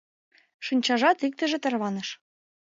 Шинчажат 0.65 1.19
иктыже 1.27 1.57
тарваныш. 1.63 2.09